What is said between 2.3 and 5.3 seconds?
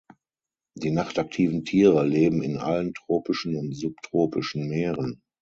in allen tropischen und subtropischen Meeren.